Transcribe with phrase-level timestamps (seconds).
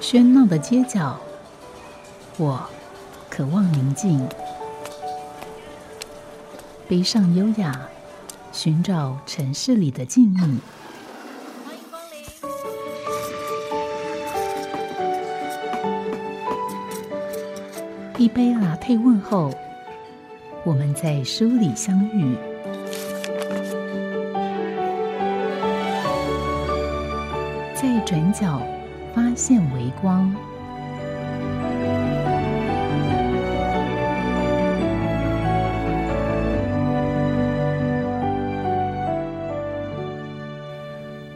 [0.00, 1.18] 喧闹的街角，
[2.38, 2.64] 我
[3.28, 4.18] 渴望宁静；
[6.88, 7.88] 背上优雅，
[8.52, 10.38] 寻找城市里的静谧。
[11.64, 12.00] 欢迎光
[18.16, 18.24] 临。
[18.24, 19.52] 一杯拿铁问候，
[20.64, 22.36] 我们在书里相遇。
[27.74, 28.62] 在转角
[29.38, 30.34] 现微光。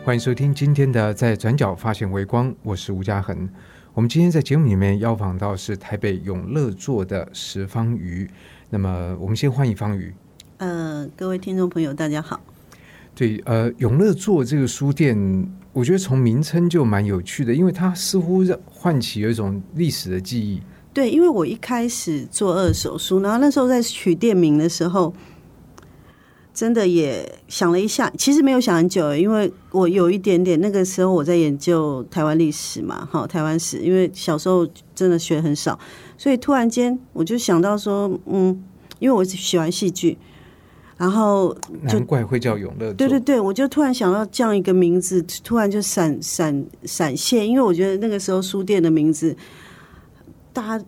[0.04, 3.48] 欢迎收听今天的《在转角发现微光》，我是吴嘉恒。
[3.94, 8.28] 我们今天在节目里面邀访到是台北永乐座的石方瑜。
[8.70, 10.12] 那么，我们先欢迎方瑜。
[10.56, 12.40] 呃，各位听众朋友，大家好。
[13.14, 15.16] 对，呃，永乐座这个书店，
[15.72, 20.60] 我觉得从名称就蛮有趣的，因为它似乎让唤起有一种历史的记忆。
[20.92, 25.14] 对，因为我一开始做二手书，然后那时候在取店名的时候，
[26.52, 35.78] 真的也想了一下，其实没有想很久，因为我有一点点那个时候我在研究台湾历史嘛，哈，台湾史，因为小时候真的学很少，
[36.18, 38.62] 所以突然间我就想到说，嗯，
[38.98, 40.18] 因为我喜欢戏剧。
[41.02, 42.92] 然后难怪会叫永乐。
[42.92, 49.36] 对对对，我就突然想到这样一个名字，突然就闪闪闪现，因为我觉得那个时候书店的名字，
[50.52, 50.84] 大家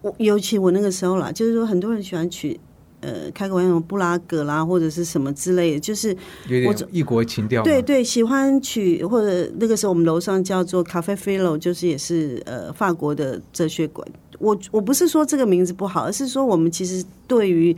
[0.00, 2.58] 我尤其我那个时候啦，就是说很多人喜欢取
[3.02, 6.16] 呃开个玩笑布拉格啦或者是什么之类的，就是
[6.48, 7.62] 有点异国情调。
[7.62, 14.08] 对对，喜欢取或者那个时候我们楼上叫做咖啡菲楼，就是也是呃法国的哲学馆。
[14.38, 17.76] 我我不是说这个名字不好，而是说我们其实对于。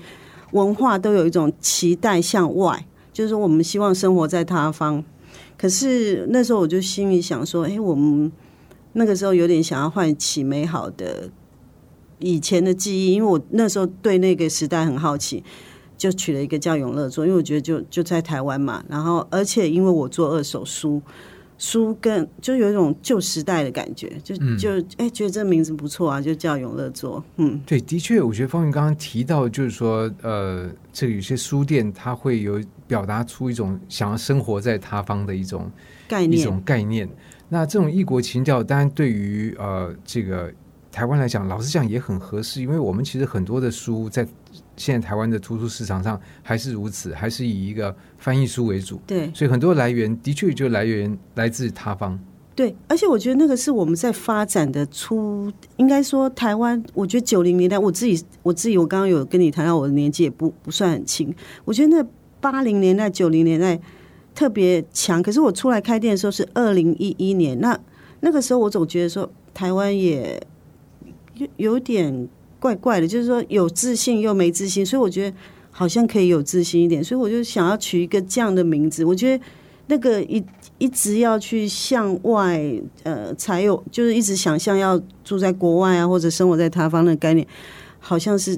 [0.52, 5.04] 文化都有一种期待向外，就是说我们希望生活在他方。
[5.56, 8.30] 可是那时候我就心里想说，哎，我们
[8.94, 11.30] 那个时候有点想要唤起美好的
[12.18, 15.44] 以前的记忆，因为我那时候对那个时代很好奇，
[15.96, 18.82] 就取了一个叫永乐座，因为我觉得就就在台湾嘛。
[18.88, 21.02] 然后而且因为我做二手书。
[21.60, 27.22] 书跟就有一种旧时代的感觉，就就哎，觉得这个名字不错啊，就叫永乐座。
[27.36, 35.70] 嗯，对，的确，我觉得方云刚刚提到，就是说，呃，这有些书店它会有表达出一种想要生活在他方的一种
[36.08, 37.06] 概念，一种概念。
[37.50, 40.50] 那这种异国情调，当然对于呃这个
[40.90, 44.26] 台湾来讲，老实讲也很合适，因为我们其实很多的书在。
[44.80, 48.98] 现在台湾的图书市场上还是如此，还是以一个翻译书为主。
[49.06, 52.18] 对，所以很多来源的确就来源来自他方。
[52.56, 61.32] 对，而且我觉得那个是我们在发展的初，应该说台湾，我觉得九零年代，我自己我自己，我刚刚有跟你谈到我的年纪也不不算很轻。
[61.66, 62.06] 我觉得那
[62.40, 63.78] 八零年代、九零年代
[64.34, 67.78] 特别强，可是我出来开店的时候是二零一一年，那
[68.20, 70.42] 那个时候我总觉得说台湾也
[71.34, 72.26] 有有点。
[72.60, 75.36] 怪怪的，就是说有自信又没自信，所以我觉得
[75.70, 79.04] 好像可以有自信一点，所以我就想要取一个这样的名字。
[79.04, 79.44] 我觉得
[79.86, 80.44] 那个一
[80.78, 82.62] 一直要去向外，
[83.02, 87.46] 呃，才有就是一直想象要住在国外啊，或者生活在他方的概念，
[87.98, 88.56] 好像是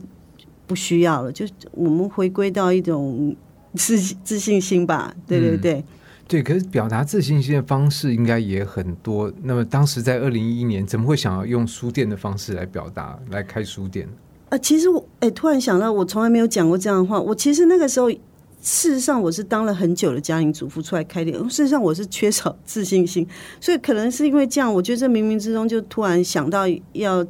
[0.67, 1.33] 不需要了。
[1.33, 3.35] 就我们回归到一种
[3.75, 5.83] 自自信心吧，对对对。
[6.32, 9.31] 对，可是表达自信心的方式应该也很多。
[9.43, 14.09] 那么当时在二零一一年，怎么会想要用书店的方式来表达，来开书店？
[14.48, 17.20] 呃，其实我哎，突然想到，我从来没有讲过这样的话。
[17.20, 18.19] 我其实那个时候，事
[18.62, 21.38] 实上我是当了很久的家庭主妇出来开店。
[21.50, 23.28] 事实上我是缺少自信心，
[23.60, 26.64] 所以可能是因为这样，我觉得这冥冥之中就突然想到
[26.94, 27.22] 要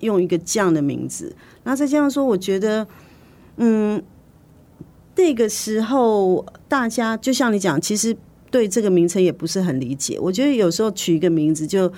[0.00, 1.36] 用一个这样的名字。
[1.62, 2.88] 然后再这样说，我觉得，
[3.58, 4.02] 嗯，
[5.14, 8.16] 那个时候大家就像你讲，其实。
[8.50, 11.90] 对这个名称也不是很理解，我觉得有时候取一个名字就，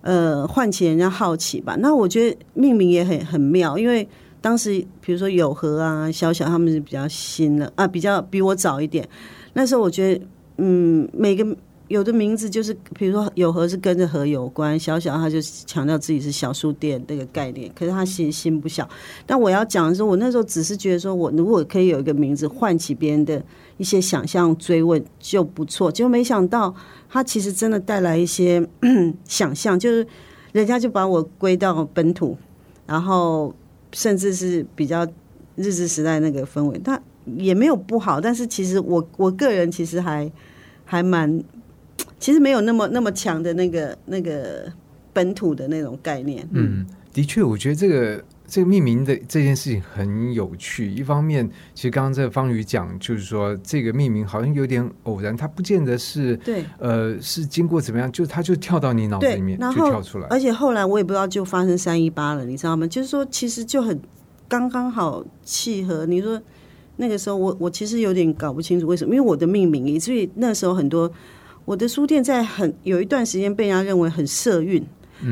[0.00, 1.76] 呃，唤起人家好奇吧。
[1.80, 4.08] 那我觉得命名也很很妙，因为
[4.40, 9.08] 当时比如说有和啊、小小他们是比较新的啊，比较比我早一点。
[9.54, 10.24] 那时候我觉得，
[10.58, 11.56] 嗯，每个。
[11.92, 18.88] 有的名字就是，比如说有和是跟着和有关，小小他就强调自己是小书店这个概念，可是他心心不小。
[19.26, 23.44] 但我要讲的是，我那时候只是觉得说，我如果可以有一个名字唤起别人的
[23.76, 25.92] 一些想象追问就不错。
[25.92, 26.74] 结果没想到，
[27.10, 28.66] 他其实真的带来一些
[29.28, 30.06] 想象，就是
[30.52, 32.38] 人家就把我归到本土，
[32.86, 33.54] 然后
[33.92, 35.06] 甚至是比较
[35.56, 36.98] 日治时代那个氛围，他
[37.36, 38.18] 也没有不好。
[38.18, 40.32] 但是其实我我个人其实还
[40.86, 41.38] 还蛮。
[42.22, 44.72] 其实没有那么那么强的那个那个
[45.12, 46.48] 本土的那种概念。
[46.52, 50.88] 嗯，的确，我觉得这个这个命名的这件事情很有趣。
[50.88, 60.28] 一方面，其实刚刚这个方宇讲，就是说这个命名好像有点偶然，它不见得是对呃是经过怎么样，就它就跳到你脑子里面，就跳出来。
[60.28, 62.86] 而且后来我也不知道就发生三一八了，你知道吗？
[62.86, 64.00] 就是说其实就很
[64.46, 66.06] 刚刚好契合。
[66.06, 66.40] 你说
[66.98, 71.10] 那个时候我我其实有点搞不清楚为什么，因为我的命名，以至于那时候很多
[71.64, 74.84] 我的书店在很有一段时间被人家认为很社运。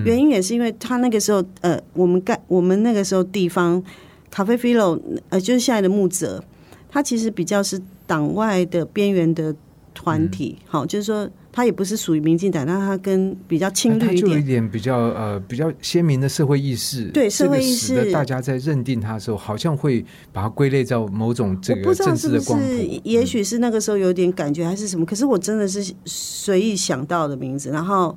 [0.05, 3.83] 原因也是因为他那个时候，呃，我们盖我们那个时候地方
[4.31, 4.97] 咖啡 filo，
[5.31, 6.41] 呃，就是现在的木泽，
[6.89, 9.53] 他其实比较是党外的边缘的
[9.93, 14.47] 团体，好、就是说它也不是属于民进党，但他跟比较亲绿一点就有一点。
[14.47, 23.01] 点比较呃比较鲜明的社会意识，对社会意识大家在认定他的时候，好像会把它归类到某种这我个政治的光谱是，。
[23.05, 28.17] 也许是那个时候有点感觉还是什么，可是我真的是随意想到的名字，然后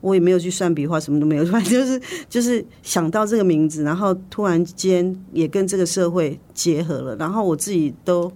[0.00, 8.30] 我也没有去算笔画，什么都没有，反正就是就是想到这个名字，然后突然间也跟这个社会结合了，然后我自己都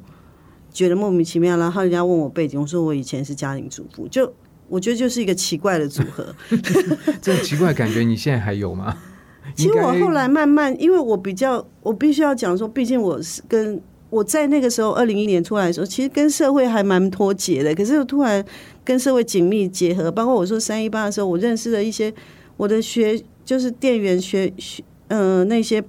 [0.73, 4.33] 觉得莫名其妙，然后人家问我背景，我说我以前是家庭主妇，就
[4.69, 6.35] 我觉得就是一个奇怪的组合。
[7.21, 8.97] 这种奇怪感觉，你现在还有吗？
[9.57, 17.75] 其实我后来慢慢，因为我比较，我必须要讲说，毕竟我是跟我在那个时候二零一年出来的时候，其实跟社会还蛮脱节的。
[17.75, 18.45] 可是我突然
[18.85, 22.13] 跟社会紧密结合，包括我说三一八的时候，我认识了一些
[22.57, 25.83] 我的学，就是店员学学，呃，那些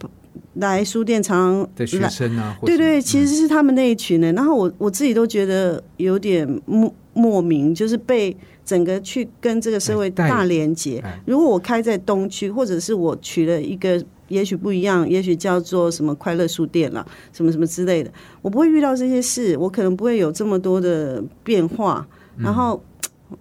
[0.56, 4.36] 来书店常的学来生啊，对对，其实是他们那一群人。
[4.36, 11.22] 然后我我自己都觉得有点莫莫名，就是被整个去跟这个社会大连接哎。
[11.26, 18.12] 如果我开在东区，或者是我取了一个也许不一样，也许叫做什么快乐书店啦，什么什么之类的，
[18.42, 22.06] 我不会遇到这些事，我可能不会有这么多的变化。
[22.38, 22.82] 然后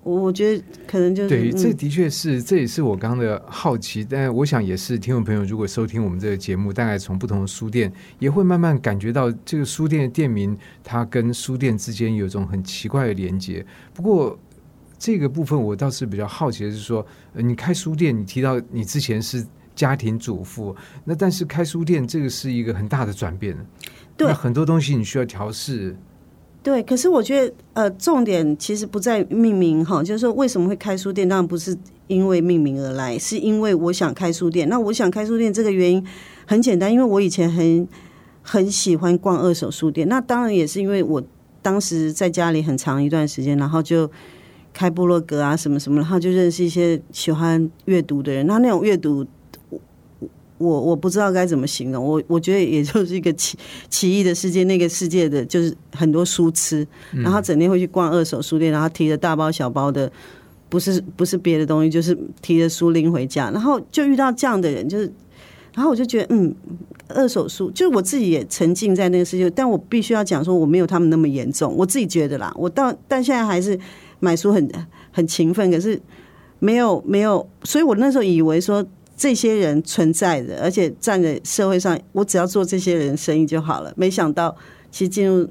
[0.03, 4.05] 我我觉得可能就是对，这嗯的确是，这也是我刚刚的好奇。
[4.09, 13.67] 但我想也是听众朋友如果收听我们这个节目，大概从不同的书店，也会慢慢感觉到这个书店的店名，它跟书店之间有一种很奇怪的连接。
[13.93, 14.39] 不过
[14.99, 17.05] 这个部分我倒是比较好奇的是说，
[17.35, 19.45] 呃你开书店，你提到你之前是
[19.75, 23.57] 家庭主妇，那但是开书店这个是一个很大的转变，
[24.17, 25.97] 对那很多东西你需要调试。
[26.62, 31.75] 对，可是我觉得，呃，重点其实不在命名哈，就是说为什么会开书店，当然不是
[32.07, 34.69] 因为命名而来，是因为我想开书店。
[34.69, 36.07] 那我想开书店这个原因
[36.47, 37.89] 很简单，因为我以前很
[38.43, 41.23] 很喜欢逛二手书店，那当然也是因为我
[41.62, 44.11] 当时在家里很长一段时间，然后就
[44.75, 49.27] 开部落格啊什么什么，然后就认识一些喜欢阅读的人，那那种阅读。
[50.61, 53.57] 我我不知道该怎么形容，我我觉得也就是一个奇
[53.89, 60.12] 奇异的世界，那个世界的就是很多书痴，然后整天会去逛二手书店，然后提着大包小包的，
[60.69, 65.11] 不是不是别的东西，就是提着书拎回家，然后就遇到这样的人，就是，
[65.75, 66.55] 然后我就觉得，嗯，
[67.09, 73.81] 二手书，就是我自己也沉浸在那个世界，但我必须要讲说，我没有他们那么严重，我自己觉得啦，我到但现在还是
[74.19, 74.71] 买书很
[75.11, 75.99] 很勤奋，可是
[76.59, 78.87] 没有没有，所以我那时候以为说。
[79.20, 83.93] 这些人存在的，而且站在社会上，我只要做这些人生意就好了。
[83.94, 84.56] 没想到，
[84.90, 85.46] 其实进入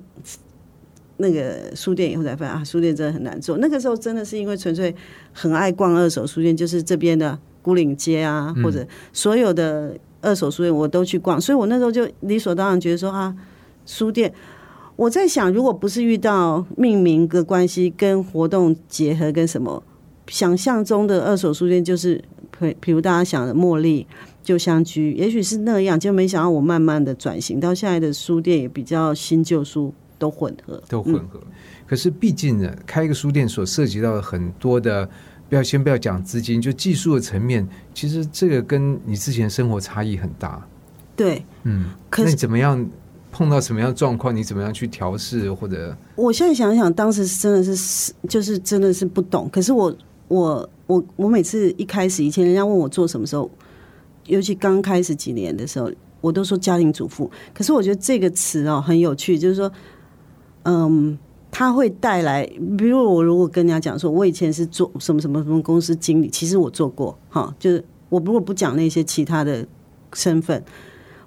[1.18, 3.60] 那个书店以后才发现啊，书店真的很难做。
[3.60, 4.96] 那个时候真的是因为纯粹
[5.32, 8.84] 很爱逛二手书店，就是这边的古岭街啊，或者
[9.14, 13.36] 所有的二手书店我都去逛，所以我那时候就理所当然觉得说啊，
[13.86, 14.34] 书店。
[14.96, 19.84] 我在想，如果不是遇到命名的关系跟活动结合跟什么，
[20.28, 22.22] 想象中的二手书店就是，
[22.60, 24.06] 比比如大家想的茉莉
[24.44, 31.40] 旧香居，也许是那样，就没想到我慢慢的转型到现在的书店也比较新旧书都混合，都混合。
[31.88, 35.10] 可是毕竟呢，开一个书店所涉及到的很多的，
[35.48, 40.64] 不要先不要讲资金，就技术的层面，其实这个跟你之前生活差异很大。
[41.16, 42.88] 对，嗯，那可是你怎么样
[43.32, 49.50] 碰到什么样的状况，你怎么样去调试或者我现在想想，当时真的是就是真的是不懂。
[49.52, 49.96] 可是我
[50.30, 53.52] 我我我每次一开始以前人家问我做什么时候，
[54.28, 57.30] 尤其刚开始几年的时候，我都说家庭主妇。
[57.54, 59.70] 可是我觉得这个词哦很有趣，就是说，
[60.64, 61.20] 嗯，
[61.52, 62.46] 它会带来，
[62.78, 69.68] 比如我如果跟人家讲说，我以前是做什么什么什么公司经理，其实我做过哈，就是我如果不讲那些其他的
[70.14, 70.64] 身份。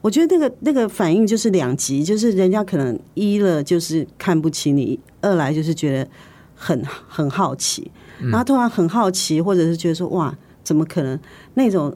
[0.00, 6.10] 我觉得那个那个反应就是两极，就是人家可能一了就是看不起你，二来就是觉得
[6.56, 7.88] 很很好奇，
[8.30, 11.18] 然后突然很好奇，或者是觉得说哇，怎么可能
[11.54, 11.94] 那种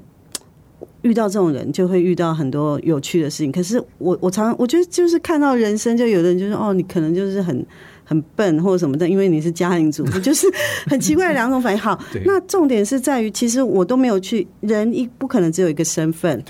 [1.02, 3.52] 遇到这种人，就会遇到很多有趣的事情。
[3.52, 7.64] 可是我我常我觉得就是看到人生，就有的人就是哦，你可能就是很
[8.04, 10.46] 很笨或者什么的，因为你是家庭主妇，就是
[10.86, 11.78] 很奇怪的两种反应。
[11.78, 16.40] 好，那重点是在于，其实我都没有去，人一不可能只有一个身份。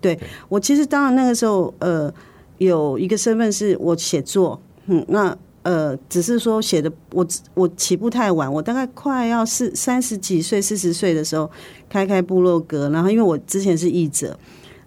[0.00, 2.12] 对我其实当然那个时候呃
[2.58, 5.34] 有一个身份是我写作，嗯，那
[5.66, 11.50] 呃只是说写的我我起步太晚，我大概快要四三十几岁四十岁的时候
[11.88, 14.38] 开开部落格，然后因为我之前是译者，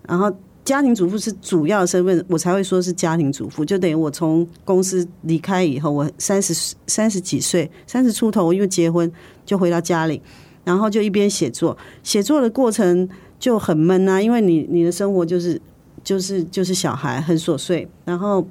[0.08, 0.32] 然后。
[0.66, 9.12] 家庭主妇是主要身份，我才会说是家庭主妇，就等于我从公司离开以后，我三十三十几岁，三十出头，因为结婚
[9.44, 10.22] 就回到家里，
[10.64, 13.10] 然后就一边写作，写作的过程
[13.40, 15.60] 就很闷啊，因为你你的生活就是
[16.04, 18.46] 就是就是小孩很琐碎，然后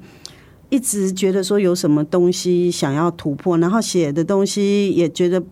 [0.71, 5.43] 一直觉得说有什么东西想要突破，然后写的东西也觉得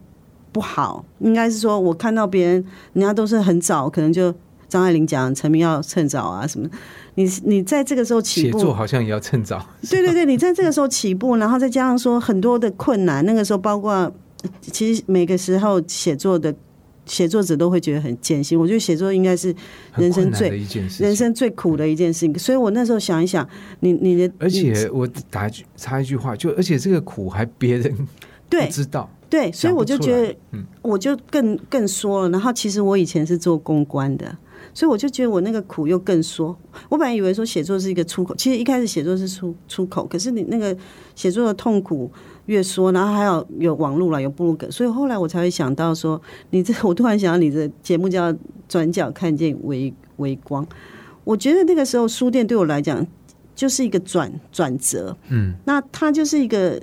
[0.52, 4.34] 不好，应该是说我看到别人人家都是很早，可能就
[4.68, 6.68] 张爱玲讲成名要趁早啊什么，
[7.14, 9.64] 你你在这个时候起步写步，作好像也要趁早。
[9.88, 14.12] 对对对，你在这个时候起步，然后再加上说很多的困难，那个时候包括
[14.60, 16.54] 其实每个时候写作的
[17.06, 18.58] 写作者都会觉得很艰辛。
[18.58, 19.54] 我觉得写作应该是
[19.96, 20.66] 人生最
[20.98, 23.48] 人生最苦的一件事情，所以我那时候想一想，
[23.80, 28.08] 你你的而且我打一句插一句话，就而且这个苦还别人
[28.50, 32.28] 对不知道，对，所以我就觉得嗯，我就更更说了。
[32.30, 34.36] 然后其实我以前是做公关的，
[34.76, 36.54] 所以我就觉得我那个苦又更说。
[36.90, 40.76] 我本来以为说写作是一个出口，其实一开始写作是出出口，可是你那个
[41.14, 42.10] 写作的痛苦
[42.44, 48.30] 越说，然后还有有网络了，有部落格，所以后来我才会想到说，你这我突然想到你的节目叫
[48.68, 50.62] 《转角看见微微光》，
[51.24, 53.06] 我觉得那个时候书店对我来讲
[53.54, 56.78] 就是一个转转折，嗯，那它就是一个。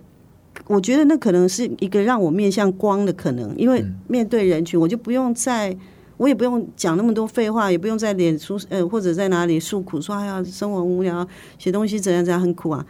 [0.68, 5.76] 我觉得那可能是一个让我面向光的可能，因为嗯面对人群，我就不用再，
[6.18, 11.28] 我也不用讲那么多废话，也不用在脸书呃或者在哪里诉苦说哎呀生活无聊，
[11.58, 12.86] 写东西怎样怎样很苦啊。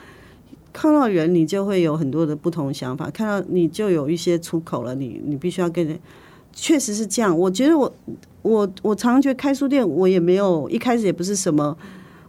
[0.71, 5.99] 看到人，你就会有很多的不同想法，看到你就有一些出口了，你你必须要跟人，
[6.51, 7.37] 确实是这样。
[7.37, 7.93] 我觉得我
[8.41, 11.77] 我我常常觉得开书店，我也没有一开始也不是什么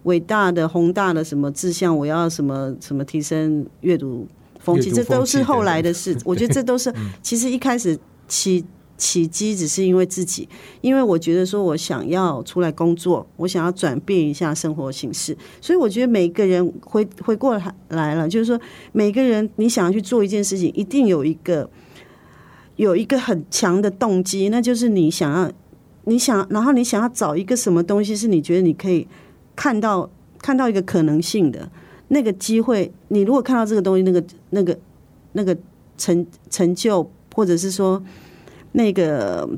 [0.03, 4.27] 伟大的宏大的什么志向，我要什么什么提升阅读
[4.61, 6.15] 风气，这都是后来的事。
[6.23, 7.99] 我觉得这都是其实一开始
[8.29, 8.63] 起
[8.97, 10.49] 起机只是因为自己，
[10.81, 18.61] 因为我觉得说我想要出来工作，我想要转变一下生活形式，所以我觉得每个人回回过来了，就是说
[18.93, 21.69] 每个人你想要去做一件事情，一定有一个
[22.77, 25.51] 有一个很强的动机，那就是你想要
[26.05, 29.07] 你想，然后你想要找一个什么东西是你觉得你可以
[29.57, 30.09] 看到
[30.39, 31.69] 看到一个可能性的
[32.09, 34.79] 那个机会，你如果看到这个东西，那个那个
[35.33, 35.57] 那个
[35.97, 38.03] 成成就，或者是说
[38.75, 39.49] 那个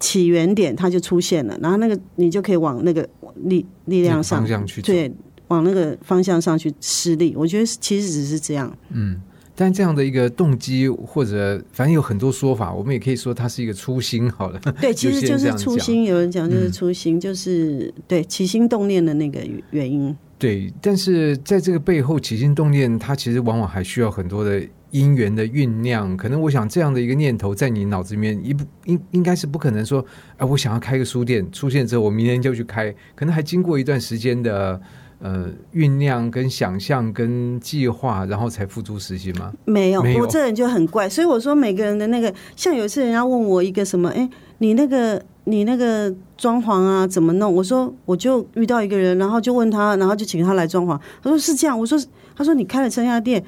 [0.00, 3.08] 起源点，它就出现了，然后那个你就可以往那个
[3.44, 4.80] 力力量上方向去。
[4.82, 5.12] 对，
[5.48, 7.34] 往那个方向上去施力。
[7.36, 9.20] 我觉得其实只是这样，嗯，
[9.54, 14.60] 但这样的一个动机或者反正有很多说法，我们也可以说它是一个初心好了。
[14.80, 16.04] 对，其实就是初心。
[16.04, 20.14] 有人讲就是嗯初心，就是对起心动念的那个原因。
[20.38, 26.16] 对，但是在这个背后起心动念，它其实往往还需要很多的因缘的酝酿。
[26.16, 30.04] 可能我想这样的一个念头在你脑子里面，一不应应该是不可能说，
[30.36, 34.80] 哎、我想要开个书店，出现之后我明天就去开，可能还经过一段时间的
[35.18, 39.52] 呃酝酿、跟想象、跟计划，然后才付诸实行吗？
[39.64, 44.28] 没有，没有我这人就很怪，所以我说每个人的那个，像有一次人家问我一个什么，哎、
[44.58, 47.54] 你那个你那个装潢啊怎么弄？
[47.54, 50.98] 我说我就遇到一个人，然后就问他，然后就请他来装潢。
[51.22, 51.98] 他说是这样，我说
[52.36, 53.44] 他说你开了这家店。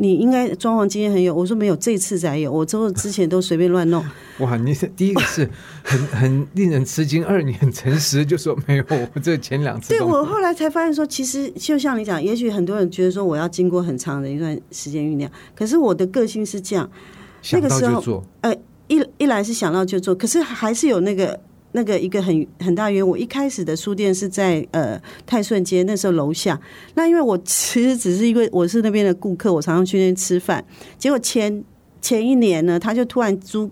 [0.00, 4.02] 你应该装潢经验很有，我说没有，这次才有，我之后之前都随便乱弄。
[4.40, 5.46] 哇，你是第一个是
[5.82, 16.90] 很很令人吃惊，二你很诚实，就说没有，我这前两次对我后来才发现说，其实就像你讲，也许很多人觉得说我要经过很长的一段时间酝酿，可是我的个性是这样，
[17.42, 18.24] 想那个时候到就做，
[18.88, 21.38] 一一来是想到就做，可是还是有那个
[21.72, 23.08] 那个一个很很大原因。
[23.08, 26.60] 我一开始的书店是在呃泰顺街，那时候楼下。
[26.94, 30.64] 那因为我其实只是因为我是那边的顾客，我常常去那边吃饭。
[30.98, 31.62] 结果前
[32.00, 33.70] 前一年呢，他就突然租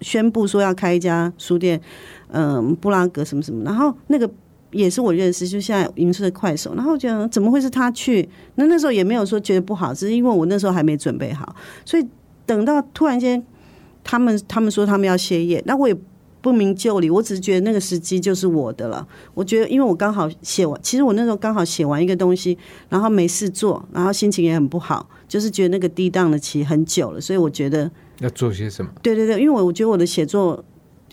[0.00, 1.80] 宣布说要开一家书店，
[2.28, 4.30] 嗯、布拉格什么什么，然后那个。
[4.72, 8.28] 也是我认识，就现在营社的快手，然后觉得怎么会是他去？
[8.54, 12.06] 那那时候也没有说觉得不好，只是因为我那时候还没准备好，所以
[12.46, 13.44] 等到突然间
[14.04, 15.96] 他们他们说他们要歇业，那我也
[16.40, 19.06] 不明就里，我只是觉得那个时机就是我的了。
[19.34, 22.56] 我觉得，因为我刚好写完，其实我那时候刚好写完一个东西，
[22.88, 28.90] 然后没事做，然后心情也很不好，就是觉得那个低档的期很久了，所以我觉得，要做些什么？
[29.02, 30.64] 对对对，因为我我觉得我的写作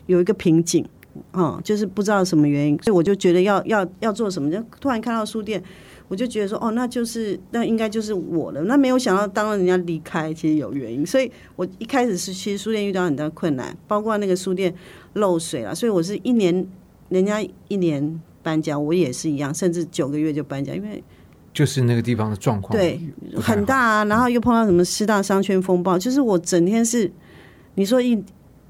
[0.06, 0.86] 有一个瓶颈。
[1.34, 5.62] 嗯，就是不知道什么原因，所以我就觉得要要要做什么，就突然看到书店，
[6.08, 8.62] 我就觉得说，哦，那就是那应该就是我了。
[8.66, 11.04] 那没有想到，当人家离开，其实有原因。
[11.04, 14.72] 所以我一开始是其实书店遇到很大困难，包括那个书店
[15.18, 16.66] 漏水了，所以我是一年
[17.10, 21.04] 人家一年搬家，我也是一样，甚至九个月就搬家，因为
[21.54, 23.00] 就是那个地方的状况对
[23.36, 27.12] 很大啊，然后又碰到什么师大商圈风暴，就是我整天是，
[27.76, 28.24] 你说一，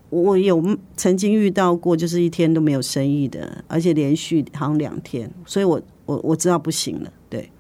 [0.10, 7.52] 我有曾经遇到过，就是一天都没有生意的，而且连续好像两天，所以我我我知道不行了，对，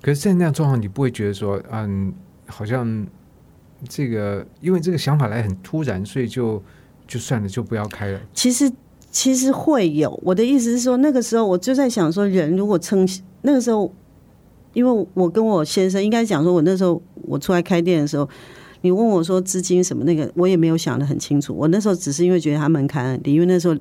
[0.00, 2.12] 可是，在那样状况，你不会觉得说，嗯，
[2.46, 3.06] 好像
[3.88, 6.60] 这个，因为这个想法来很突然，所以就
[7.12, 8.18] 就算了，就不要开了。
[8.32, 8.72] 其实
[9.10, 13.06] 其实会有，我的意思是说，那个时候我就在想说，人如果撑，
[13.42, 13.92] 那个时候，
[14.72, 18.26] 因为我跟我先生应该讲说，我那时候我出来开店的时候。
[18.84, 21.54] 你问我说资金什么那个，我也没有想得很清楚。
[21.54, 23.76] 我那时候只是因为觉得他门槛很低，因为那时候，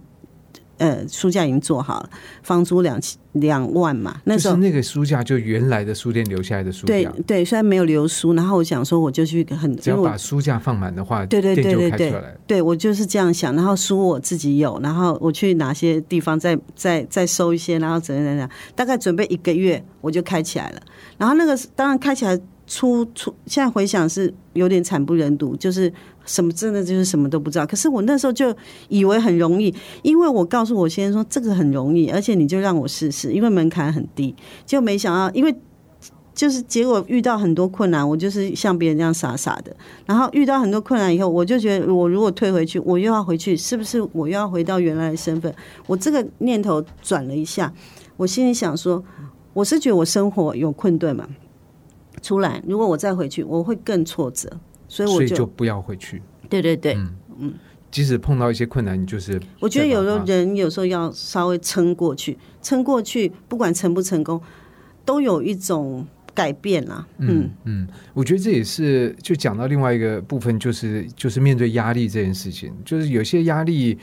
[0.81, 2.09] 呃，书架已经做好了，
[2.41, 4.19] 房租两千两万嘛。
[4.23, 12.35] 那时候就是那个书架，就原来的书店留下来的书对架，对对，虽然没有留书，然后我想说我就去很，只要把书架放满的话，对对对对对开出来。
[12.47, 20.81] 对我就是这样想，然后书我自己有，然后我去哪些地方再再再收一些，然后怎样怎样，大概准备一个月我就开起来了。
[21.19, 22.35] 然后那个当然开起来
[22.65, 25.93] 出出，现在回想是有点惨不忍睹，就是
[26.25, 27.65] 什么真的就是什么都不知道。
[27.65, 28.55] 可是我那时候就
[28.89, 34.35] 以为很容易，因为我告诉我先生说这个很容易，而且你就让我试试，因为门槛很低，
[34.65, 35.55] 就没想到因为。
[36.33, 39.75] 就是结果遇到很多困难，我就是像别人这样傻傻的，
[40.05, 45.53] 然后遇到很多困难以后，我就觉得我如果退回去，我又要回去，是不是我又要回到原来的身份？
[45.87, 47.71] 我这个念头转了一下，
[48.15, 49.03] 我心里想说，
[49.53, 51.27] 我是觉得我生活有困顿嘛，
[52.21, 54.49] 出来如果我再回去，我会更挫折，
[54.91, 56.21] 所以我就不要回去。
[56.49, 57.15] 对对对，嗯。
[57.39, 57.53] 嗯。
[57.89, 64.41] 即使碰到一些困难，你就是我觉得有的再把它人有时候要稍微撑过去，撑过去，不管成不成功，
[65.03, 67.05] 都有一种改变啦。
[67.17, 73.99] 嗯，嗯，我觉得这也是就讲到另外一个部分，就是就是面对压力这件事情，就是有些压力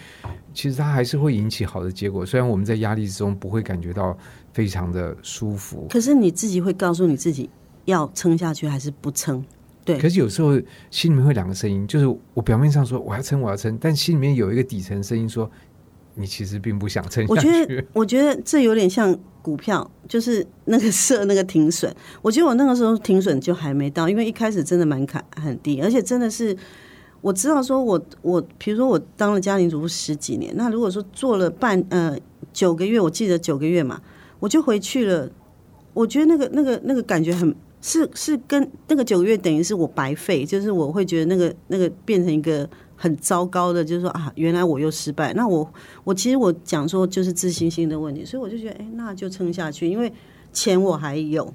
[0.52, 4.14] 其实它还是会引起好的结果，虽然我们在压力之中不会感觉到
[4.52, 7.48] 非常的舒服，可是你自己会告诉你自己
[7.86, 9.42] 要撑下去还是不撑？
[9.88, 10.52] 对可是有时候
[10.90, 15.50] 心里面会两个声音，就是我表面上说我要撑我要撑，但心里面有一个底层声音说
[16.14, 17.86] 你其实并不想撑下我觉得去。
[17.94, 21.94] 我觉得这有点像股票，就是那个设那个停损。
[22.22, 26.56] 我觉得我那个时候停损就还没到，因为一开始真的门槛很低，而且真的是
[27.20, 32.16] 我知道说我我，比如说我当了家庭主妇十几年，那如果说做了半呃
[32.52, 34.00] 九个月，我记得九个月嘛，
[34.40, 35.30] 我就回去了。
[35.94, 45.32] 我觉得那个那个那个感觉很是是跟那个九个月等于是我白费，就是我会觉得那个那个变成一个很糟糕的，就是说啊，原来我又失败。
[45.34, 45.68] 那我
[46.04, 50.12] 我其实我讲说就是自信心的问题，所以我就觉得哎，那就撑下去，因为
[50.52, 51.52] 钱我还有，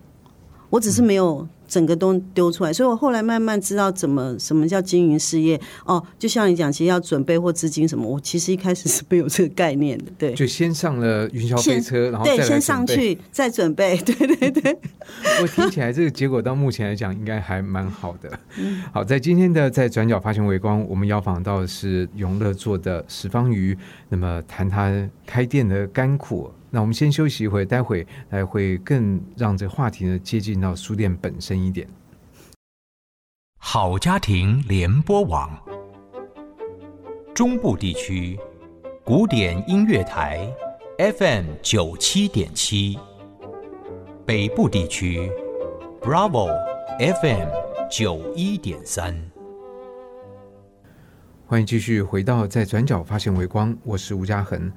[0.69, 5.59] 我只是没有整个都丢出来，所以我后来慢慢知道怎么什么叫经营事业。
[5.85, 10.33] 哦，就像你讲，其实要准备或资金什么，我其实一开始是没有这个概念的，对。
[10.35, 12.83] 就先上了云霄飞车，然后对，再先上。
[12.85, 13.97] 去，再准备。
[13.99, 14.77] 对对对，
[15.41, 18.29] 我 听起来这个结果到目前来讲应该还蛮好的。
[18.57, 23.75] 嗯好，在今天的在转角发现微光，我们邀访到的是永乐做的石方鱼，
[24.09, 24.91] 那么谈他
[25.25, 26.51] 开店的甘苦。
[26.69, 31.87] 那我们先休息一会，待会来会更让这个话题呢接近到书店本身一点。
[33.57, 35.49] 好家庭联播网，
[37.33, 38.37] 中部地区
[39.03, 40.47] 古典音乐台
[40.97, 42.99] FM 九七点七，
[44.25, 45.31] 北部地区
[46.01, 46.49] Bravo
[46.99, 47.49] FM
[47.89, 49.15] 九一点三。
[51.45, 54.71] 欢迎继续回到在转角发现微光，我是吴嘉恒。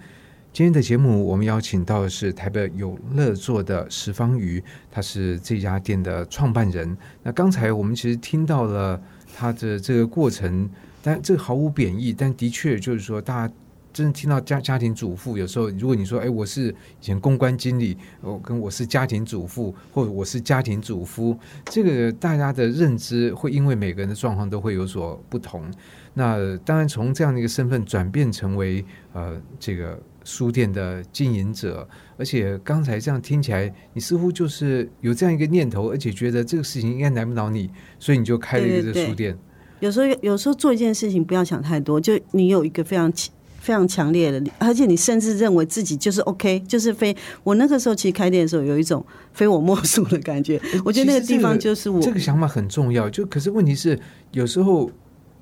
[0.56, 6.96] 今天的节目，我们邀请到的是台北有乐座的石方鱼，他是这家店的创办人。
[7.22, 8.98] 那刚才我们其实听到了
[9.36, 10.66] 他的这个过程，
[11.02, 13.54] 但这个毫无贬义，但的确就是说，大家
[13.96, 21.34] 真的听到家家庭主妇，有时候如果你说，哎，我是以前公关经理，我跟我是家庭主妇，或者我是家庭主夫，
[21.70, 25.64] 这个大家的认知会因为每个人的状况都会有所不同。
[26.12, 39.38] 那当然，从这样的一个身份转变成为呃这个书店的经营者，而且刚才这样听起来，你似乎就是有这样一个念头，而且觉得这个事情应该难不倒你，所以你就开了一个书店。
[39.80, 43.34] 有时候有时候做一件事情不要想太多，就你有一个非常强
[43.66, 52.00] 非常强烈的，而且你甚至认为自己就是 OK，就是非我那个时候其实开店的时候有一种非我莫属的感觉，我觉得那个地方就是我。
[52.00, 53.98] 这个想法很重要，就可是问题是，
[54.30, 54.88] 有时候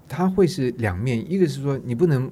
[0.09, 2.31] 它会是两面，一个是说你不能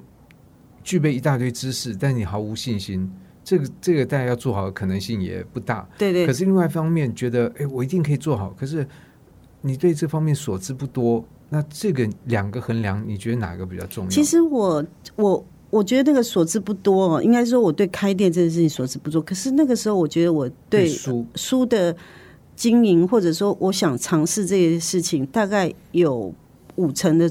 [0.83, 3.07] 具备一大堆知识，但你毫无信心，
[3.43, 5.87] 这个这个大家要做好的可能性也不大。
[5.99, 8.87] 对对可是另外一方面，觉得哎，我一定可以做好，可是
[9.61, 14.09] 你对这方面所知不多，那这个两个衡量，你觉得哪个比较重要？
[14.09, 14.83] 其实我
[15.15, 19.19] 我我觉得那个所知不多哦，应该说我对开店这件事情所知不多。
[19.19, 21.95] 可是那个时候，我觉得我对书书的
[22.55, 26.31] 经营，或者说我想尝试这些事情，大概有
[26.75, 27.27] 五成的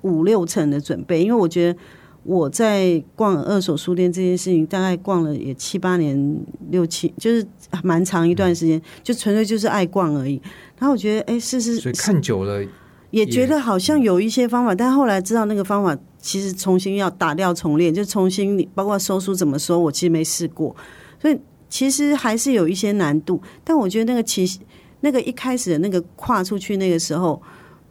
[0.00, 1.78] 五六成的准备，因为我觉得
[2.22, 7.46] 我在逛二手书店这件事情，大概逛了也七八年、六七，就是
[7.82, 10.40] 蛮长一段时间，就纯粹就是爱逛而已。
[10.78, 12.66] 然后我觉得，哎，试试所以看久了，
[13.10, 15.94] 也觉得好像有一些方法，但后来知道那个方法
[16.24, 20.74] 其实重新要打掉重练，就重新你包括收书怎么收，我其实没试过，
[21.20, 23.38] 所以其实还是有一些难度。
[23.62, 24.58] 但我觉得那个其实
[25.00, 27.42] 那个一开始的那个跨出去那个时候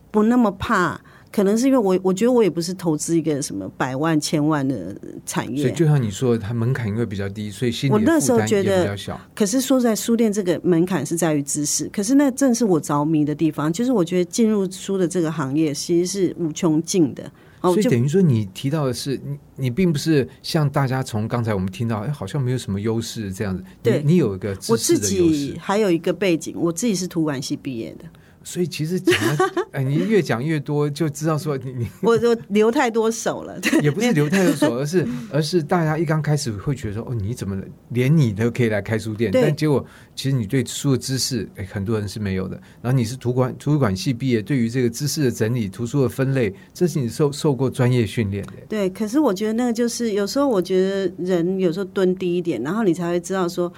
[0.10, 1.00] 不那么怕，
[1.32, 4.96] 可能是因为我我觉得我也不是投资一个什么百万千万的
[5.28, 9.22] 产业，所以就像你说，它门槛因为比较低，所以心我那时候觉得比较小。
[9.36, 17.32] 可是说在书店这个门槛是在于知识，可是那正是我着迷的地方，就是我觉得进入书的这个行业其实是无穷尽的。
[17.63, 23.63] 哦，所以等于说，你提到的是你，你并不是像大家从刚才我们听到，哎，好像没有什么优势这样子。
[23.82, 28.06] 对你你有一个我自知识的优势，己还有一个背景，我自己是图管系毕业的，
[28.43, 29.38] 所以其实讲了，
[29.71, 33.60] 哎，你越讲越多，就知道说你你我我留太多手了。
[33.60, 37.58] 对也不是留太多手，而是 而是大家一刚开始会觉得说，哦，你怎么
[37.89, 39.32] 连你都可以来开书店？
[39.34, 42.60] 但结果其实你对书的知识，哎，很多人是没有的。
[42.82, 48.53] 然后你是图馆图书馆系毕业，对于这个知识的整理、图书的分类，这是你受受过专业训练的。
[48.67, 53.71] 对，可是我觉得那个就是有时候，我觉得人有时候蹲低一点，然后你才会知道说，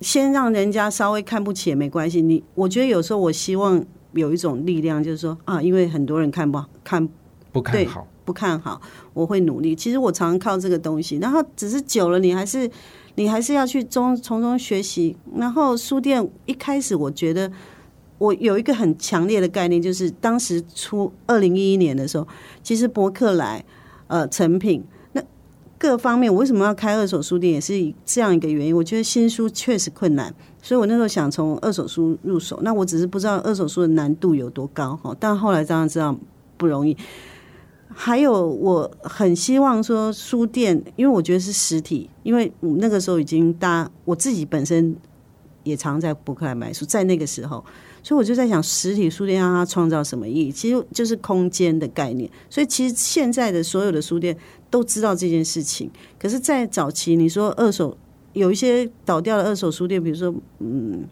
[0.00, 2.20] 先让人家稍微看不起也没关系。
[2.20, 7.08] 你我觉得有时候我希望有一种力量，就是说啊，因为很多人看不看
[7.50, 8.80] 不看对好，不看好，
[9.14, 9.74] 我会努力。
[9.74, 12.70] 其实我常常靠这个东西，然后只是久了，你还是
[13.16, 15.16] 你还是要去中从中学习。
[15.36, 17.50] 然后书店一开始，我觉得
[18.18, 22.26] 我有一个很强烈的概念，就是当时出二零一一年的时候，
[22.62, 23.64] 其实博客来、
[24.06, 25.01] 呃成品那
[25.82, 28.76] 各方面，我为什么要开二手书店，也是这样一个原因。
[28.76, 30.32] 我觉得新书确实困难。
[30.62, 36.16] 所以我那时候想从二手书入手，那我只是不知道二手书的难度有多高哈，但后来当然知道
[36.56, 36.96] 不容易。
[37.88, 44.94] 还有，我很希望说书店，因为我觉得是实体，因为我那个时候已经大，我自己本身
[45.64, 47.64] 也常在博客来买书，在那个时候，
[48.04, 50.52] 所以我就在想，实体书店让它创造什么意义？
[50.52, 52.30] 其实就是空间的概念。
[52.48, 54.38] 所以其实现在的所有的书店
[54.72, 57.96] 都知道这件事情，可是，在早期，你说二手
[58.32, 61.04] 有一些倒掉的二手书店，比如说，嗯，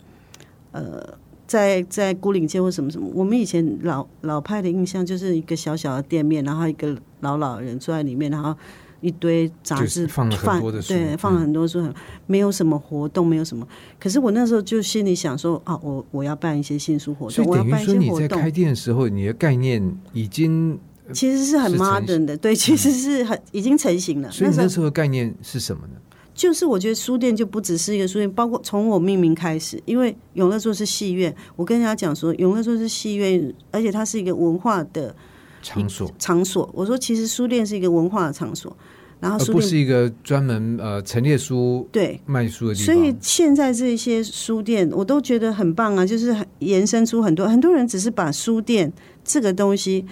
[0.73, 1.21] 呃。
[1.51, 8.55] 在在孤岭街或什么什么，我们以前老老派的印象就是一个小小的店面，然后一个老老人坐在里面，然后
[9.01, 11.85] 一堆杂就是志放了很多的书对，嗯放了很多书，
[12.29, 13.67] 没有什么活动，没有什么。
[13.99, 20.79] 可是我那时候就心里想说啊，我我要办一些新书活动，我要所以等于办一些活说你在开，店的时候，你的概念已经，
[21.13, 24.31] 其实是很 modern 的，对，其实是很已经成型了。
[24.31, 25.95] 所以那时候的概念是什么呢？
[26.33, 35.15] 就是我觉得书店就不只是一个书店，包括从我命名开始，因为永乐座是戏院，我跟人家讲说永乐座是戏院，而且它是一个文化的
[35.63, 36.71] 场所，场所。
[36.73, 38.75] 我说其实书店是一个文化的场所，
[39.19, 42.19] 然后而不书店是一个专门呃陈列书对。
[42.25, 43.19] 卖书的地方所以方。
[43.21, 48.91] 现在这些书店我都觉得很棒啊，就是很延伸出很多很多人只是把书店
[49.23, 50.07] 这个东西，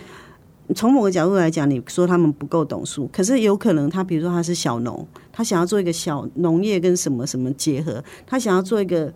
[0.74, 9.12] 从某个角度来讲，你说他们不够懂书，可是有可能他比如说他是小农，他想要做一个小农业跟什么什么结合，他想要做一个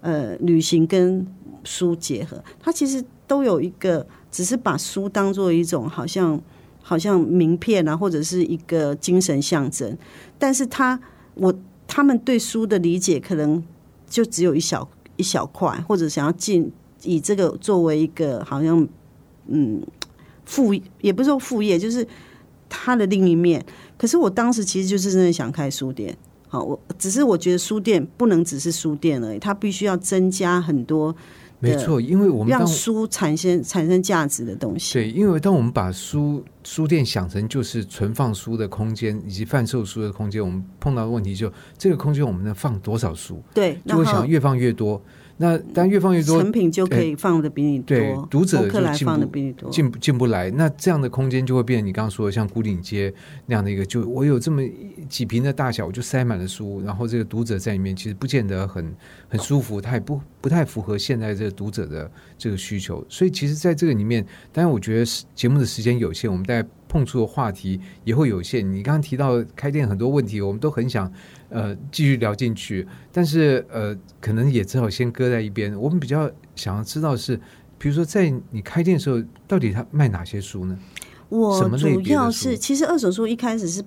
[0.00, 1.26] 呃旅行跟
[1.64, 6.40] 书结合，他其实都有一个，只是把书当做一种好像
[6.82, 9.96] 好像名片啊，或者是一个精神象征，
[10.38, 11.00] 但是他
[11.34, 11.54] 我
[11.86, 13.62] 他们对书的理解可能
[14.08, 16.70] 就只有一小一小块，或者想要进
[17.04, 18.86] 以这个作为一个好像
[19.46, 19.80] 嗯
[20.46, 22.06] 副也不是说副业，就是
[22.68, 23.62] 它的另一面。
[23.98, 26.16] 可是我当时其实就是真的想开书店。
[26.48, 31.14] 好，我只是我觉得书店不能只是书店而已，它必须要增加很多
[31.58, 34.92] 没错，因为我们让书产生产生价值的东西。
[34.92, 45.02] 对，因为当我们把书书店想成就是存放书的空间以及贩售书的空间，我们碰到的问题就这个空间我们能放多少书，对，就会想越放越多。
[45.38, 49.68] 那但越放越多，成品就可以放的比你多，对读者就进放的比你多。
[49.70, 53.12] 进不进不来，那这样的空间就会变成你刚刚说的像孤岭街
[53.44, 54.62] 那样的一个，就我有这么
[55.08, 58.94] 几瓶的大小，我就塞满了书，然后这个读者在里面其实不见得很
[59.28, 63.04] 很舒服，它也不不太符合现在这个读者的这个需求。
[63.08, 68.66] 所以其实在这个里面，当然我觉得是节目的时间有限，我们在碰触的话题也会有限。
[68.72, 71.12] 你刚刚提到开店很多问题，我们都很想
[71.48, 75.74] 呃继续聊进去，但是呃可能也只好先搁在一边。
[75.80, 77.36] 我们比较想要知道是，
[77.78, 80.78] 比如说在你开店的时候，到底他卖哪些书呢？
[81.28, 83.82] 我主要是，其实二手书一开始是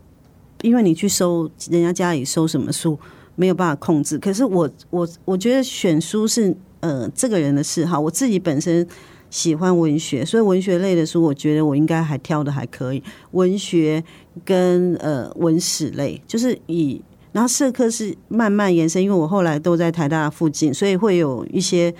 [0.61, 2.99] 因为你去收人家家里收什么书
[3.35, 8.85] 没有办法控制，可是我我我觉得选书是呃这个人的嗜好，我自己本身
[9.29, 14.03] 喜欢文学，所以文学类的书我觉得我应该还挑的还可以，文学
[14.43, 17.01] 跟呃文史类就是以。
[17.31, 21.93] 然后社科是慢慢延伸，因为我后来都在台大附近，所以会有一些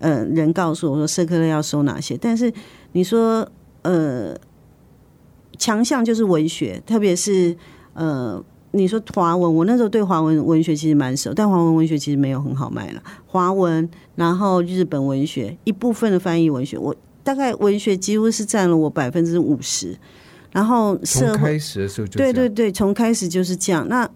[0.00, 2.16] 呃人告诉我说社科类要收哪些。
[2.16, 2.52] 但是
[2.92, 3.48] 你说
[3.82, 4.34] 呃
[5.58, 7.56] 强项就是文学，特别是
[7.94, 8.42] 呃，
[8.72, 13.02] 你说华文，我那时候对华文文学其实蛮熟，但华文文学其实没有很好卖了。
[13.26, 16.92] 华文，然后日本文学，一部分的翻译文学，我
[17.22, 19.96] 大概文学几乎是占了我百分之五十，
[20.50, 23.86] 然后社会开始的时候对对对，从开始就是这样。
[23.88, 24.08] 那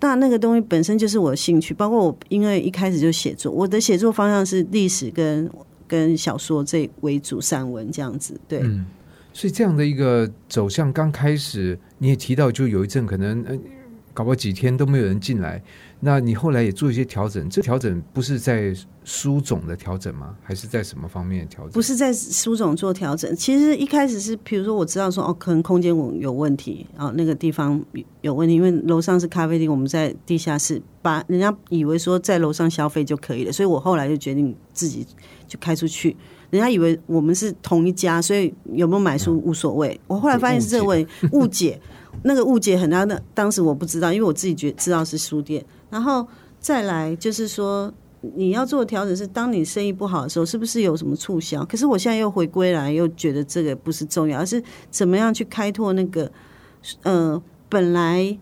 [0.00, 5.50] 那那个东西本身就是我的兴趣，包括我因为一开始就写作，我的写作方向是历史跟
[5.86, 8.38] 跟小说这为主，散文这样子。
[8.46, 8.86] 对，嗯，
[9.32, 13.58] 所以这样的一个走向刚开始，你也提到，就有一阵可能呃，
[14.12, 15.62] 搞不好几天都没有人进来。
[16.00, 20.36] 那你后来也做一些调整，这调整不是在书种的调整吗？
[20.42, 21.72] 还是在什么方面的调整？
[21.72, 27.84] 不是在书种做调整，其实一开始是，比如说我知道说哦，可能空间有有问题哦，那个地方
[28.20, 35.04] 有问题，因为楼上是咖啡厅，我们在地下室，把人家以为说在楼上消费就可以了，所以我后来就决定自己
[35.48, 36.16] 就开出去。
[36.50, 40.00] 人家以为我们是同一家，所以有没有买书无所谓。
[40.06, 41.78] 我后来发现是这个问误解，
[42.22, 43.04] 那个误解很大。
[43.04, 46.26] 那当时我不知道，因为我自己觉知道是书店，然后
[46.60, 47.92] 再来就是说。
[48.34, 51.64] 你要做的调整是，当你生意不好的时候，是不是有什么促销？
[51.64, 56.28] 可是我现在又回归来，又觉得这个不是重要，而是怎么样去开拓那个
[57.04, 58.36] 呃，本来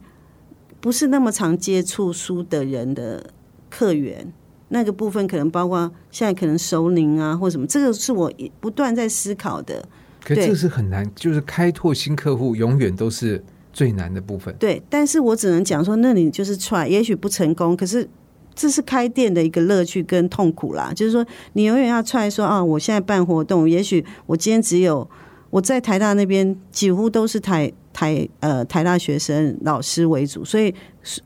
[0.80, 3.28] 不是那么常接触书的人的
[3.68, 4.32] 客源。
[4.68, 9.86] 那个部分可能包括现在可能熟龄啊，或什么，这个是我不断在思考的。
[10.24, 13.44] 可这是很难，就是开拓新客户，永远都是
[13.76, 14.56] 最难的部分。
[14.58, 18.08] 对，但是我只能讲说，那你就是 try，也许不成功，可是
[18.54, 20.90] 这是开店的一个乐趣跟痛苦啦。
[20.96, 25.06] 就是说，你永远要 try 说啊，我现在办活动，也许我今天只有
[25.50, 30.74] 我在台大那边几乎都是台台呃台大学生老师为主，所以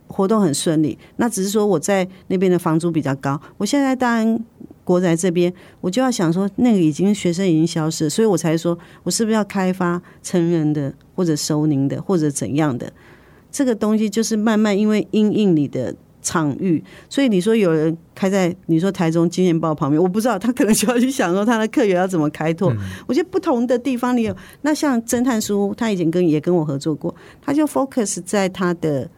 [0.08, 0.98] 活动很顺利。
[1.18, 4.44] 那只是说我在那边的房租比较高，我现在当然
[4.82, 12.90] 国宅这边，我就要想说，那个已经学生已经消失，所以我才说我是不是要开发成人的或者熟龄的或者怎样的
[13.50, 15.94] 这个东西，就是慢慢因为因应你的。
[16.22, 22.70] 场域，所以你说有人开在你说台中金钱豹旁边，我不知道他可能就要去想说他的客源要怎么开拓。
[23.06, 29.08] 我觉得不同的地方你有，那像侦探书，他以前跟也跟我合作过，他就 focus 在他的，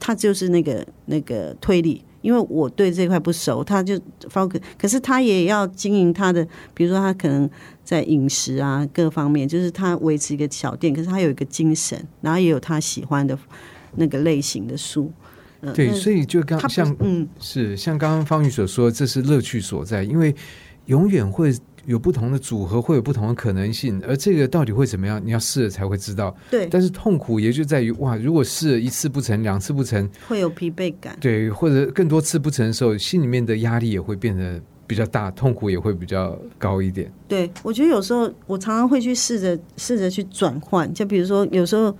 [0.00, 3.94] 他就是那个那个推理，因为我对这块不熟，他就
[4.28, 7.48] focus，可是他也要经营他的，比如说他可能
[7.82, 13.38] 在饮食啊各方面，就是他维持一个小店，可是他有一个精神，然后也有他喜欢的
[13.96, 15.10] 那个类型的书。
[15.62, 20.34] 嗯对，所以就刚像嗯是像刚刚方宇所说，这是乐趣所在，因为
[20.86, 21.54] 永远会
[21.90, 26.32] 有不同的组合，会有不同的可能性，而这个到底会怎么样，你要试了才会知道。
[26.48, 31.18] 对但是痛苦也就在于哇，如果试了一次不成，两次不成，会有疲惫感。
[31.20, 37.12] 对，或者更多次不成的时候，心里面的压力也会变得比较大，痛苦也会比较高一点。
[37.26, 41.92] 对，我觉得有时候我常常会去试着试着去转换，就比如说有时候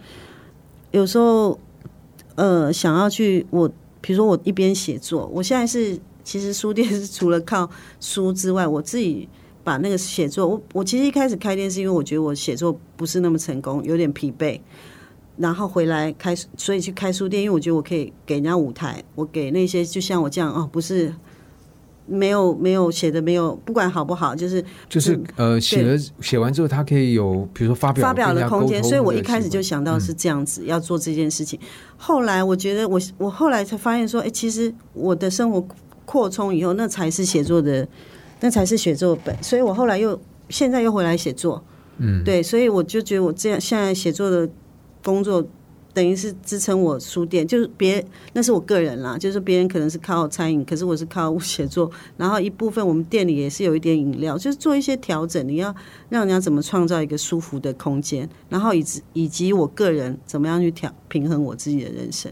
[0.92, 1.58] 有时候
[2.36, 3.68] 呃想要去我，
[4.00, 7.68] 比如说我一边写作，我现在是其实书店是除了靠
[8.00, 9.28] 书之外，我自己
[9.64, 14.60] 把那个写作，我我其实一开始开店是因为我觉得我写作不是那么成功，有点疲惫。
[15.36, 21.14] 然后回来开，所以去开书店，因为我觉得我可以给人家舞台，我给那些就像我这样哦，不是
[22.06, 31.58] 没有没有写的没有，不管好不好，就是就是嗯呃，写了写完之后，他可以有比如说发表发表的空间，所以我一开始就想到是这样子、要做这件事情。
[31.96, 35.66] 后来我觉得我我后来才发现说，哎、其实我的生活
[36.04, 37.88] 扩充以后，那才是写作的，
[38.40, 39.36] 那才是写作本。
[39.42, 41.62] 所以我后来又现在又回来写作，
[41.98, 44.48] 嗯，对，所以我就觉得我这样现在写作的
[45.02, 45.46] 工作。
[45.92, 55.46] 等于是支撑我书店，就是别那是我个人啦，就是别人可能是靠餐饮，可是我是靠 写作，然后一部分我们店里也是有一点饮料，就是做一些调整。
[55.48, 55.74] 你要
[56.08, 62.30] 让人家怎么创造一个舒服的空间，然后以及以及我个人怎么样去调平衡我自己的人生。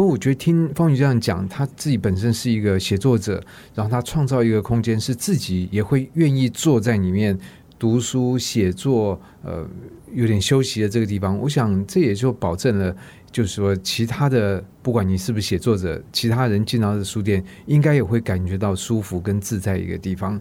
[0.00, 3.38] 不过我觉得听方宇这样讲，他自己本身是一个写作者，
[3.74, 7.38] 然后他创造一个空间，是自己也会愿意坐在里面
[7.78, 9.68] 读书写作，呃，
[10.14, 11.38] 有点休息的这个地方。
[11.38, 12.96] 我想这也就保证了，
[13.30, 20.40] 就是说其他的，不管你是不是写作者，其他人进到这书店，应该也会感觉到舒服跟自在一个地方。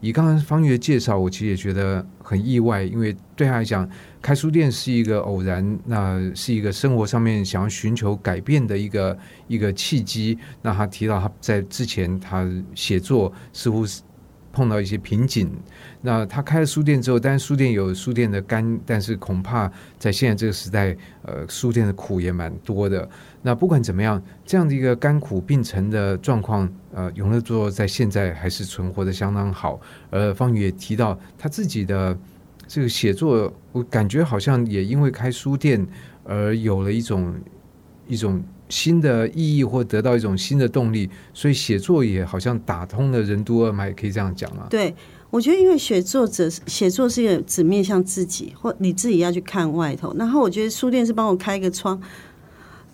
[0.00, 3.88] 以刚才方宇的介绍，我其实也觉得很意外，因为对他来讲，
[4.20, 10.36] 开书店是一个偶然，那是一个生活上面想要寻求改变的一个一个契机。
[10.62, 14.02] 那他提到他在之前他写作似乎是
[14.50, 15.48] 碰到一些瓶颈，
[16.00, 23.08] 那他开了书店之后，但是书店有书店的甘，但是恐怕在现在这个时代，呃，书店的苦也蛮多的。
[23.42, 29.80] 那不管怎么样，这样的一个甘苦并存的状况，呃，永乐座在现在还是存活的相当好。
[30.10, 32.18] 而方宇也提到他自己的
[32.68, 35.84] 这个写作，我感觉好像也因为开书店
[36.22, 37.34] 而有了一种
[38.06, 44.66] 一种新的意义，或得到一种新的动力，所以写作也好像打通了任督二脉，可以这样讲吗？
[44.68, 44.94] 对，
[45.30, 50.14] 我觉得因为写作者写作是一个只面向自己，或你自己要去看外头。
[50.18, 51.98] 然后我觉得书店是帮我开一个窗，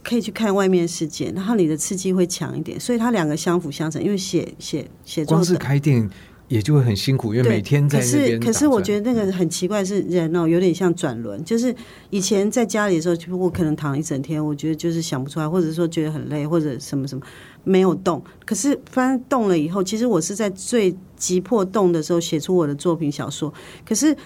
[0.04, 4.00] 可以去看外面世界，然后你的刺激会强一点，所以它两个相辅相成。
[4.00, 5.58] 因为写写写作光是者。
[5.58, 6.08] 开店
[6.48, 8.52] 也就会很辛苦，因为每天在可是那边可是。
[8.52, 11.42] 可是我觉得那个很奇怪，是人哦，有点像转轮。
[11.44, 11.74] 就是
[12.10, 17.24] 以前在家里的时候，就我可能躺一整天，我觉得就是想不出来，或者说觉得很累，或者什么什么
[17.64, 18.22] 没有动。
[18.44, 23.52] 可是发现动了以后，其实我是在最急迫动的时候写出我的作品小说。
[23.86, 24.16] 可是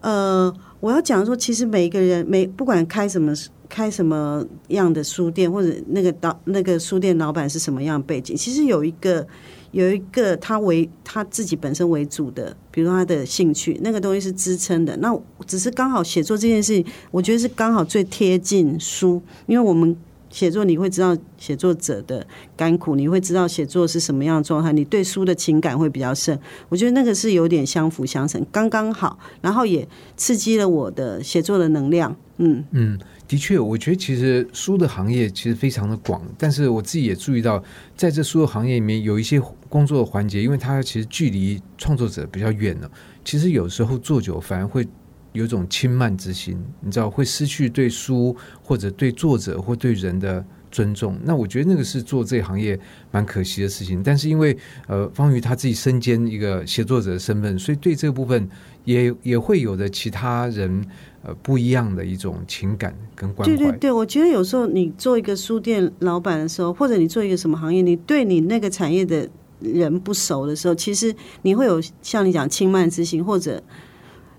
[0.00, 3.32] 呃，我要讲说，其实每一个人每不管开什么。
[3.70, 8.36] 开什么样的书店，或者那个导那个书店老板是什么样的背景？
[8.36, 9.24] 其实有一个
[9.72, 14.96] 有一个他为他自己本身为主的，比如他的兴趣，那个东西是支撑的。
[14.96, 19.96] 那只是刚好写作这件事情，我觉得是刚好最贴近书，因为我们
[20.30, 26.38] 写作你会知道写作者的甘苦，你会知道写作是什么样的状态，你对书的情感会比较深。
[26.68, 32.16] 我觉得那个是有点相辅相成，刚刚好，然后也刺激了我的写作的能量。
[32.42, 37.62] 嗯，嗯，的确，我觉得其实书的行业其实非常的广，但是我自己也注意到，
[37.94, 39.38] 在这书的行业里面有一些
[39.68, 42.90] 工作的环节，因为它其实距离创作者比较远了，
[43.24, 44.88] 其实有时候做久反而会
[45.32, 50.44] 有种轻慢之心，你知道，会失去对书或者对作者或对人的。
[50.72, 52.78] 尊重，那我觉得那个是做这行业
[53.10, 54.00] 蛮可惜的事情。
[54.04, 58.48] 但是因为呃，方瑜他自己身兼一个写作者的身份，所以对这个部分
[58.84, 60.80] 也也会有着其他人
[61.24, 63.56] 呃不一样的一种情感跟关怀。
[63.56, 71.12] 对对对，我觉得有时候你做一个书店老板的时候，或者你做一个什么行业，你对你那个产业的人不熟的时候，其实
[71.42, 73.60] 你会有像你讲轻慢之心，或者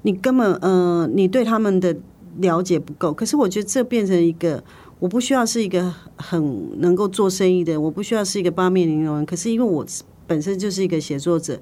[0.03, 1.95] 你根本呃，你对他们的
[2.39, 3.13] 了解不够。
[3.13, 4.63] 可是我觉得这变成一个。
[5.01, 9.25] 我不需要是一个很能够做生意的，我不需要是一个八面玲珑。
[9.25, 9.83] 可是因为我
[10.27, 11.59] 本身就是一个写作者，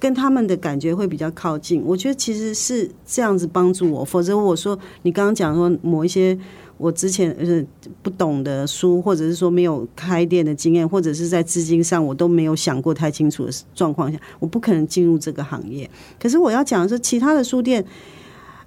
[0.00, 1.82] 跟他们的感觉会比较靠近。
[1.84, 6.38] 我觉得其实是这样子帮助我，否则我说你刚刚讲说某一些
[6.76, 7.64] 我之前呃
[8.02, 15.90] 不懂的书，或者是说没有开店的经验，或者是在资金上我都没有想过太清楚的状况下，我不可能进入这个行业。
[16.20, 17.84] 可是我要讲的是，其他的书店。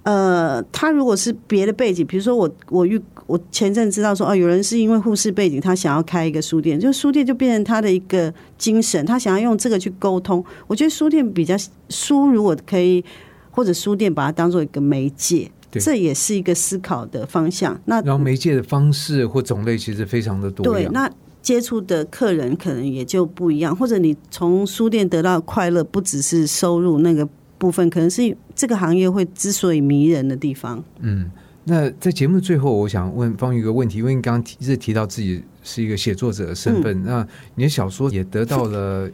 [0.04, 10.44] 呃，他如果是别的背景，比如说我我遇我前阵知道说哦，有人是因为护士背景，他想要开一个书店，就书店就变成他的一个精神，他想要用这个去沟通。
[10.66, 11.56] 我觉得书店比较
[11.90, 13.06] 书，如果可以
[13.52, 17.80] 或者书店把它当做一个媒介，这也是一个思考的方向。
[17.86, 21.08] 那然后媒介的方式或种类其实非常的多对，那
[21.44, 27.30] 接触的客人可能也就不一样，或者你从书店得到快乐，不只是收入那个。
[27.62, 30.84] 部分可能是这个行业会之所以迷人的地方。
[31.00, 31.32] 嗯，
[31.64, 39.10] 那在节目最后，我想问方宇一个问题，因为你刚刚一直提到自己是一个写作者的身份，那你的小说也得到了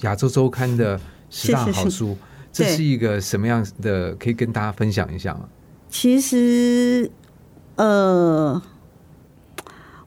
[0.00, 2.18] 亚洲周刊的十大好书，
[2.52, 4.12] 这是一个什么样的？
[4.16, 5.48] 可以跟大家分享一下吗？
[5.88, 7.08] 其实，
[7.76, 8.60] 呃。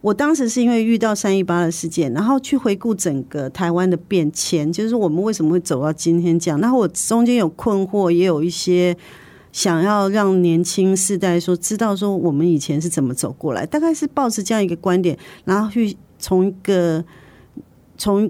[0.01, 6.59] 我当时是因为遇到三一八的事件，然后去回顾整个台湾的变迁，就是我们为什么会走到今天这样。
[6.59, 8.97] 然后我中间有困惑，也有一些
[9.51, 17.03] 想要让年轻世代说知道说我们以前是怎么走过来，大概是抱着这样一个观点，然后去从一个
[17.97, 18.29] 从。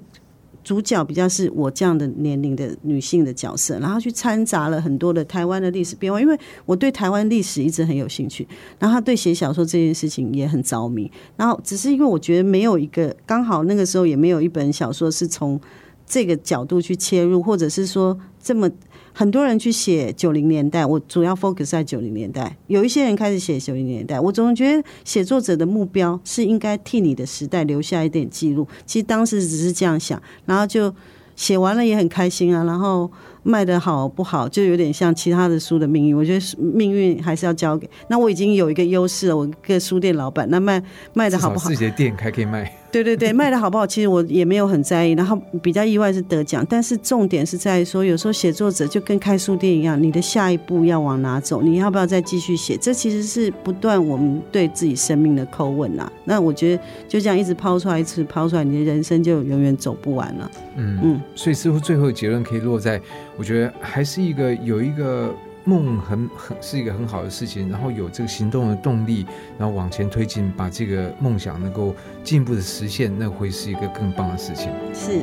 [0.64, 8.48] 主角比较是我这样的年龄的女性的角色，然后去掺杂了很多的台湾的历史变化，因为我对台湾历史一直很有兴趣，
[8.80, 15.60] 然后他对写小说这件事情也很着迷，然后只是因为我觉得没有一个刚好那个时候也没有一本小说是从
[16.06, 18.70] 这个角度去切入，或者是说这么。
[19.14, 22.56] 很多人去写九零年代，我主要 focus 在九零年代。
[22.68, 28.68] 有一些人开始写九零年代，我总觉得写作者的目标是应该替你的时代留下一点记录。
[28.86, 30.94] 其实当时只是这样想，然后就
[31.36, 32.64] 写完了也很开心啊。
[32.64, 33.12] 然后
[33.44, 36.16] 卖的好不好，就有点像其他的书的命运。
[36.16, 37.90] 我觉得命运还是要交给。
[38.08, 40.82] 那我已经有一个优势了，我一个书店老板，那卖
[41.14, 41.70] 卖的好不好？
[41.70, 42.72] 自己的店还可以卖。
[42.92, 45.14] 对对对， 卖的好不好，其实我也没有很在意。
[45.14, 51.62] 然后比较意外是得奖，但是重点是在于说，有时候写作者就跟开书店一样，你的下一步要往哪走？
[51.62, 52.78] 你要不要再继续写？
[52.78, 56.12] 这其实是不断我们对自己生命的叩问呐。
[56.26, 60.52] 那我觉得就这样一直抛出来，一直抛出来，你的人生就永远走不完了。
[60.76, 63.00] 嗯嗯，所以似乎最后结论可以落在，
[63.42, 65.36] 我觉得还是一个有一个。
[65.64, 69.28] 梦很很是一个很好的事情，然后有这个行动的动力，
[69.60, 74.72] 然后往前推进，把这个梦想能够进一步的实现，那会是一个更棒的事情。
[74.92, 75.22] 是。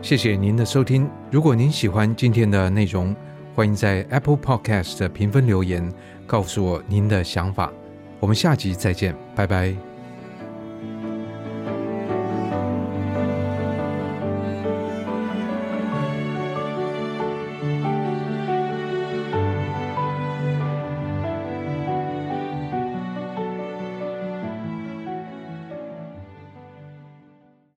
[0.00, 1.10] 谢谢您的收听。
[1.28, 3.12] 如果您喜欢今天的内容，
[3.56, 5.92] 欢迎在 Apple Podcast 的评分留言，
[6.26, 7.72] 告诉我您的想法。
[8.18, 9.95] 我们下集再见，拜拜。